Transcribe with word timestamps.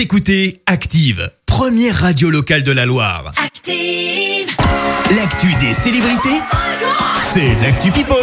Vous 0.00 0.04
écoutez 0.04 0.62
Active, 0.64 1.30
première 1.44 1.94
radio 1.94 2.30
locale 2.30 2.62
de 2.62 2.72
la 2.72 2.86
Loire. 2.86 3.34
Active. 3.36 4.48
L'actu 5.14 5.52
des 5.60 5.74
célébrités, 5.74 6.40
c'est 7.20 7.54
l'actu 7.60 7.90
People. 7.90 8.16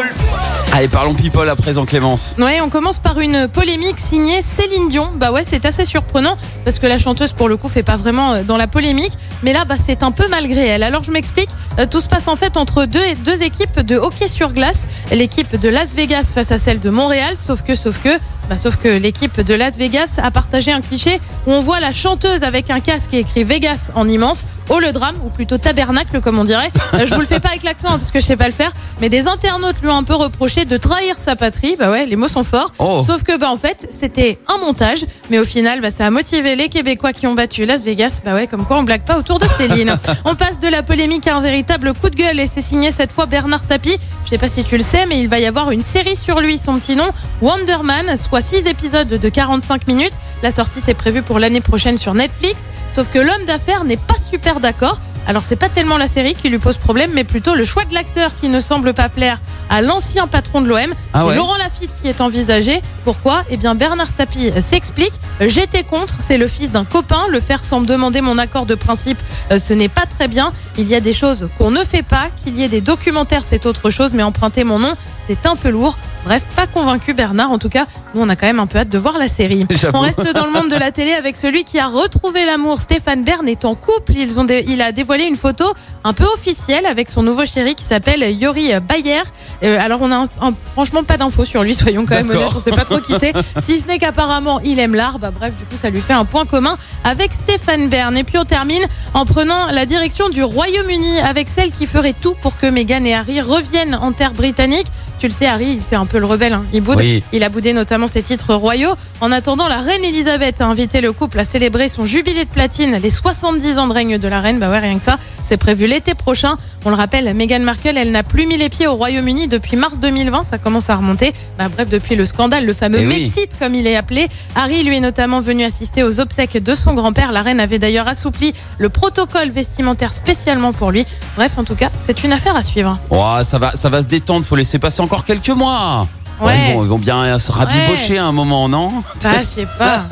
Allez, 0.73 0.87
parlons 0.87 1.13
people 1.13 1.47
à 1.47 1.55
présent, 1.55 1.85
Clémence. 1.85 2.35
Ouais, 2.39 2.61
on 2.61 2.69
commence 2.69 2.97
par 2.97 3.19
une 3.19 3.47
polémique 3.47 3.99
signée 3.99 4.41
Céline 4.41 4.89
Dion. 4.89 5.11
Bah 5.15 5.31
ouais, 5.31 5.43
c'est 5.45 5.65
assez 5.65 5.85
surprenant 5.85 6.35
parce 6.65 6.79
que 6.79 6.87
la 6.87 6.97
chanteuse 6.97 7.31
pour 7.31 7.47
le 7.47 7.57
coup 7.57 7.69
fait 7.69 7.83
pas 7.83 7.95
vraiment 7.95 8.33
euh, 8.33 8.43
dans 8.43 8.57
la 8.57 8.67
polémique, 8.67 9.13
mais 9.43 9.53
là 9.53 9.63
bah 9.63 9.75
c'est 9.81 10.01
un 10.03 10.11
peu 10.11 10.27
malgré 10.29 10.65
elle. 10.65 10.81
Alors 10.83 11.03
je 11.03 11.11
m'explique, 11.11 11.49
Euh, 11.79 11.85
tout 11.85 12.01
se 12.01 12.07
passe 12.07 12.27
en 12.27 12.35
fait 12.35 12.57
entre 12.57 12.85
deux 12.85 13.03
deux 13.23 13.43
équipes 13.43 13.79
de 13.81 13.97
hockey 13.97 14.27
sur 14.27 14.51
glace, 14.51 14.79
l'équipe 15.11 15.59
de 15.59 15.69
Las 15.69 15.93
Vegas 15.93 16.31
face 16.33 16.51
à 16.51 16.57
celle 16.57 16.79
de 16.79 16.89
Montréal, 16.89 17.37
sauf 17.37 17.61
que 17.61 17.75
sauf 17.75 17.99
que 18.03 18.09
bah, 18.49 18.57
sauf 18.57 18.77
que 18.77 18.87
l'équipe 18.87 19.41
de 19.41 19.53
Las 19.53 19.77
Vegas 19.77 20.19
a 20.21 20.31
partagé 20.31 20.71
un 20.71 20.81
cliché 20.81 21.19
où 21.45 21.51
on 21.51 21.59
voit 21.59 21.79
la 21.79 21.91
chanteuse 21.91 22.43
avec 22.43 22.69
un 22.69 22.79
casque 22.79 23.13
et 23.13 23.19
écrit 23.19 23.43
Vegas 23.43 23.91
en 23.95 24.07
immense, 24.07 24.47
au 24.69 24.79
le 24.79 24.91
drame, 24.91 25.15
ou 25.25 25.29
plutôt 25.29 25.57
tabernacle 25.57 26.21
comme 26.21 26.39
on 26.39 26.43
dirait. 26.43 26.71
Euh, 26.93 27.05
je 27.05 27.13
vous 27.13 27.19
le 27.19 27.27
fais 27.27 27.39
pas 27.39 27.49
avec 27.49 27.63
l'accent 27.63 27.89
hein, 27.89 27.97
parce 27.97 28.11
que 28.11 28.19
je 28.19 28.25
sais 28.25 28.37
pas 28.37 28.47
le 28.47 28.53
faire, 28.53 28.71
mais 29.01 29.09
des 29.09 29.27
internautes 29.27 29.75
lui 29.81 29.89
ont 29.89 29.97
un 29.97 30.03
peu 30.03 30.15
reproché 30.15 30.65
de 30.65 30.77
trahir 30.77 31.17
sa 31.17 31.35
patrie. 31.35 31.75
Bah 31.77 31.91
ouais, 31.91 32.05
les 32.05 32.15
mots 32.15 32.27
sont 32.27 32.43
forts. 32.43 32.71
Oh. 32.79 33.01
Sauf 33.05 33.23
que 33.23 33.37
bah 33.37 33.49
en 33.49 33.57
fait 33.57 33.87
c'était 33.91 34.39
un 34.47 34.57
montage, 34.57 35.05
mais 35.29 35.39
au 35.39 35.43
final 35.43 35.81
bah, 35.81 35.91
ça 35.91 36.05
a 36.05 36.09
motivé 36.09 36.55
les 36.55 36.69
Québécois 36.69 37.13
qui 37.13 37.27
ont 37.27 37.33
battu 37.33 37.65
Las 37.65 37.83
Vegas. 37.83 38.21
Bah 38.23 38.33
ouais, 38.33 38.47
comme 38.47 38.65
quoi 38.65 38.77
on 38.77 38.83
blague 38.83 39.03
pas 39.03 39.17
autour 39.17 39.39
de 39.39 39.47
Céline. 39.57 39.97
on 40.25 40.35
passe 40.35 40.59
de 40.59 40.67
la 40.67 40.83
polémique 40.83 41.27
à 41.27 41.35
un 41.35 41.41
véritable 41.41 41.93
coup 41.93 42.09
de 42.09 42.15
gueule 42.15 42.39
et 42.39 42.47
c'est 42.47 42.61
signé 42.61 42.91
cette 42.91 43.11
fois 43.11 43.25
Bernard 43.25 43.63
Tapie. 43.63 43.97
Je 44.23 44.29
sais 44.29 44.37
pas 44.37 44.49
si 44.49 44.63
tu 44.63 44.77
le 44.77 44.83
sais, 44.83 45.05
mais 45.05 45.19
il 45.19 45.27
va 45.27 45.39
y 45.39 45.45
avoir 45.45 45.71
une 45.71 45.83
série 45.83 46.15
sur 46.15 46.39
lui. 46.39 46.57
Son 46.57 46.77
petit 46.79 46.95
nom 46.95 47.09
Wonderman, 47.41 48.17
soit 48.17 48.36
6 48.41 48.67
épisodes 48.67 49.07
de 49.07 49.29
45 49.29 49.87
minutes. 49.87 50.13
La 50.43 50.51
sortie 50.51 50.81
c'est 50.81 50.93
prévu 50.93 51.21
pour 51.21 51.39
l'année 51.39 51.61
prochaine 51.61 51.97
sur 51.97 52.13
Netflix. 52.13 52.63
Sauf 52.93 53.09
que 53.11 53.19
l'homme 53.19 53.45
d'affaires 53.45 53.83
n'est 53.83 53.97
pas 53.97 54.15
super 54.31 54.59
d'accord. 54.59 54.99
Alors 55.27 55.43
c'est 55.45 55.57
pas 55.57 55.67
tellement 55.67 55.97
la 55.97 56.07
série 56.07 56.35
qui 56.35 56.47
lui 56.49 56.57
pose 56.57 56.77
problème, 56.77 57.11
mais 57.13 57.25
plutôt 57.25 57.53
le 57.53 57.65
choix 57.65 57.83
de 57.83 57.93
l'acteur 57.93 58.31
qui 58.39 58.47
ne 58.47 58.61
semble 58.61 58.93
pas 58.93 59.09
plaire 59.09 59.41
à 59.69 59.81
l'ancien 59.81 60.25
patron 60.25 60.61
de 60.61 60.69
l'OM. 60.69 60.93
Ah 61.13 61.19
c'est 61.19 61.27
ouais 61.27 61.35
Laurent 61.35 61.57
Lafitte 61.57 61.91
qui 62.01 62.07
est 62.07 62.21
envisagé. 62.21 62.81
Pourquoi? 63.03 63.43
Eh 63.49 63.57
bien 63.57 63.75
Bernard 63.75 64.13
Tapie 64.13 64.51
s'explique. 64.61 65.11
J'étais 65.41 65.83
contre, 65.83 66.15
c'est 66.19 66.37
le 66.37 66.47
fils 66.47 66.71
d'un 66.71 66.85
copain. 66.85 67.27
Le 67.29 67.41
faire 67.41 67.63
sans 67.63 67.81
me 67.81 67.85
demander 67.85 68.21
mon 68.21 68.37
accord 68.37 68.65
de 68.65 68.75
principe, 68.75 69.19
euh, 69.51 69.59
ce 69.59 69.73
n'est 69.73 69.89
pas 69.89 70.05
très 70.05 70.29
bien. 70.29 70.53
Il 70.77 70.87
y 70.87 70.95
a 70.95 71.01
des 71.01 71.13
choses 71.13 71.49
qu'on 71.57 71.71
ne 71.71 71.83
fait 71.83 72.03
pas. 72.03 72.27
Qu'il 72.43 72.57
y 72.57 72.63
ait 72.63 72.69
des 72.69 72.81
documentaires, 72.81 73.43
c'est 73.45 73.65
autre 73.65 73.89
chose, 73.89 74.13
mais 74.13 74.23
emprunter 74.23 74.63
mon 74.63 74.79
nom, 74.79 74.93
c'est 75.27 75.45
un 75.45 75.57
peu 75.57 75.69
lourd. 75.69 75.97
Bref, 76.27 76.43
pas 76.57 76.67
convaincu 76.67 77.13
Bernard. 77.13 77.51
En 77.53 77.57
tout 77.57 77.69
cas, 77.69 77.85
nous 78.13 78.21
on 78.21 78.27
a 78.27 78.35
quand 78.35 78.47
même 78.47 78.59
un 78.59 78.67
peu 78.67 78.79
hâte 78.79 78.89
de 78.89 78.97
voir 78.97 79.17
la 79.17 79.29
série. 79.29 79.65
On 79.93 80.01
reste 80.01 80.33
dans 80.33 80.45
le 80.45 80.51
monde 80.51 80.69
de 80.69 80.75
la 80.75 80.91
télé 80.91 81.13
avec 81.13 81.37
celui 81.37 81.63
qui 81.63 81.79
a 81.79 81.87
retrouvé 81.87 82.45
l'amour. 82.45 82.81
Stéphane 82.81 83.23
Bern 83.23 83.47
est 83.47 83.63
en 83.63 83.75
couple. 83.75 84.11
Ils 84.13 84.37
ont 84.37 84.43
dé- 84.43 84.65
il 84.67 84.81
a 84.81 84.91
dévoilé 84.91 85.23
une 85.23 85.37
photo 85.37 85.63
un 86.03 86.11
peu 86.11 86.25
officielle 86.35 86.85
avec 86.85 87.09
son 87.09 87.23
nouveau 87.23 87.45
chéri 87.45 87.75
qui 87.75 87.85
s'appelle 87.85 88.21
Yori 88.37 88.71
Bayer. 88.81 89.21
Euh, 89.63 89.79
alors 89.79 89.99
on 90.01 90.11
a 90.11 90.15
un- 90.17 90.29
un- 90.41 90.53
franchement 90.73 91.03
pas 91.03 91.15
d'infos 91.15 91.45
sur 91.45 91.63
lui, 91.63 91.73
soyons 91.73 92.05
quand 92.05 92.15
même 92.15 92.29
honnêtes, 92.29 92.49
on 92.55 92.59
sait 92.59 92.71
pas 92.71 92.83
trop 92.83 92.99
qui 92.99 93.13
c'est. 93.19 93.33
Si 93.61 93.79
ce 93.79 93.87
n'est 93.87 93.97
qu'apparemment 93.97 94.59
il 94.65 94.79
aime 94.79 94.95
l'art. 94.95 95.19
Bah, 95.19 95.31
bref, 95.31 95.53
du 95.57 95.63
coup 95.63 95.77
ça 95.77 95.89
lui 95.89 96.01
fait 96.01 96.13
un 96.13 96.25
point 96.25 96.45
commun 96.45 96.77
avec 97.05 97.33
Stéphane 97.33 97.87
Bern. 97.87 98.17
Et 98.17 98.25
puis 98.25 98.37
on 98.37 98.43
termine 98.45 98.83
en 99.13 99.25
prenant 99.25 99.67
la 99.71 99.85
direction 99.85 100.27
du 100.27 100.43
Royaume-Uni 100.43 101.19
avec 101.21 101.47
celle 101.47 101.71
qui 101.71 101.85
ferait 101.85 102.13
tout 102.19 102.35
pour 102.41 102.57
que 102.57 102.67
Meghan 102.67 103.05
et 103.05 103.13
Harry 103.15 103.39
reviennent 103.39 103.95
en 103.95 104.11
terre 104.11 104.33
britannique. 104.33 104.87
Tu 105.19 105.27
le 105.27 105.33
sais, 105.33 105.47
Harry, 105.47 105.71
il 105.71 105.81
fait 105.81 105.95
un 105.95 106.05
peu 106.05 106.16
le 106.17 106.25
rebelle. 106.25 106.53
hein. 106.53 106.63
Il 106.73 106.81
boude. 106.81 106.97
Oui. 106.99 107.23
Il 107.33 107.43
a 107.43 107.49
boudé 107.49 107.73
notamment 107.73 108.07
ses 108.07 108.21
titres 108.23 108.53
royaux. 108.53 108.91
En 109.21 109.31
attendant, 109.31 109.67
la 109.67 109.77
reine 109.77 110.03
Elisabeth 110.03 110.61
a 110.61 110.65
invité 110.65 111.01
le 111.01 111.11
couple 111.11 111.39
à 111.39 111.45
célébrer 111.45 111.87
son 111.87 112.05
jubilé 112.05 112.43
de 112.45 112.49
platine, 112.49 112.97
les 113.01 113.09
70 113.09 113.77
ans 113.79 113.87
de 113.87 113.93
règne 113.93 114.17
de 114.17 114.27
la 114.27 114.41
reine. 114.41 114.59
Bah 114.59 114.69
ouais, 114.69 114.79
rien 114.79 114.97
que 114.97 115.03
ça, 115.03 115.17
c'est 115.45 115.57
prévu 115.57 115.87
l'été 115.87 116.13
prochain. 116.13 116.55
On 116.85 116.89
le 116.89 116.95
rappelle, 116.95 117.33
Meghan 117.33 117.59
Markle, 117.59 117.97
elle 117.97 118.11
n'a 118.11 118.23
plus 118.23 118.45
mis 118.45 118.57
les 118.57 118.69
pieds 118.69 118.87
au 118.87 118.95
Royaume-Uni 118.95 119.47
depuis 119.47 119.75
mars 119.77 119.99
2020. 119.99 120.43
Ça 120.45 120.57
commence 120.57 120.89
à 120.89 120.95
remonter. 120.95 121.33
Bah 121.57 121.67
bref, 121.69 121.89
depuis 121.89 122.15
le 122.15 122.25
scandale, 122.25 122.65
le 122.65 122.73
fameux 122.73 122.99
Eh 123.01 123.07
oui. 123.07 123.19
Mexit, 123.21 123.57
comme 123.59 123.75
il 123.75 123.87
est 123.87 123.95
appelé. 123.95 124.27
Harry, 124.55 124.83
lui, 124.83 124.97
est 124.97 125.01
notamment 125.01 125.39
venu 125.39 125.63
assister 125.63 126.03
aux 126.03 126.19
obsèques 126.19 126.61
de 126.61 126.75
son 126.75 126.93
grand-père. 126.93 127.31
La 127.31 127.41
reine 127.41 127.59
avait 127.59 127.79
d'ailleurs 127.79 128.07
assoupli 128.07 128.53
le 128.77 128.89
protocole 128.89 129.49
vestimentaire 129.49 130.13
spécialement 130.13 130.73
pour 130.73 130.91
lui. 130.91 131.05
Bref, 131.35 131.53
en 131.57 131.63
tout 131.63 131.75
cas, 131.75 131.89
c'est 131.99 132.23
une 132.23 132.33
affaire 132.33 132.55
à 132.55 132.63
suivre. 132.63 132.97
Oh, 133.09 133.35
ça 133.43 133.57
va, 133.59 133.71
ça 133.75 133.89
va 133.89 134.01
se 134.01 134.07
détendre. 134.07 134.45
Faut 134.45 134.55
laisser 134.55 134.79
passer 134.79 135.01
encore 135.01 135.25
quelques 135.25 135.49
mois. 135.49 136.06
Ouais. 136.39 136.69
ils, 136.69 136.73
vont, 136.73 136.83
ils 136.83 136.89
vont 136.89 136.99
bien 136.99 137.39
se 137.39 137.51
rabibocher 137.51 138.17
à 138.17 138.25
un 138.25 138.31
moment, 138.31 138.69
non 138.69 139.03
Ah, 139.23 139.39
je 139.39 139.43
sais 139.43 139.67
pas. 139.77 140.05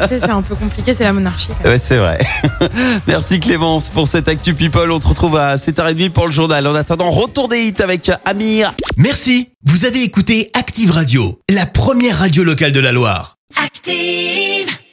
tu 0.00 0.08
sais, 0.08 0.18
c'est 0.18 0.30
un 0.30 0.42
peu 0.42 0.54
compliqué, 0.54 0.92
c'est 0.92 1.04
la 1.04 1.12
monarchie. 1.12 1.50
Ouais, 1.64 1.78
c'est 1.78 1.96
vrai. 1.98 2.18
Merci 3.06 3.38
Clémence 3.40 3.88
pour 3.88 4.08
cette 4.08 4.28
Actu 4.28 4.54
People. 4.54 4.90
On 4.90 4.98
te 4.98 5.08
retrouve 5.08 5.36
à 5.36 5.56
7h30 5.56 6.10
pour 6.10 6.26
le 6.26 6.32
journal. 6.32 6.66
En 6.66 6.74
attendant, 6.74 7.10
retour 7.10 7.48
des 7.48 7.60
hits 7.66 7.82
avec 7.82 8.10
Amir. 8.24 8.72
Merci, 8.96 9.50
vous 9.64 9.84
avez 9.84 10.02
écouté 10.02 10.50
Active 10.58 10.90
Radio, 10.90 11.40
la 11.48 11.66
première 11.66 12.18
radio 12.18 12.42
locale 12.44 12.72
de 12.72 12.80
la 12.80 12.92
Loire. 12.92 13.36
Active. 13.62 14.81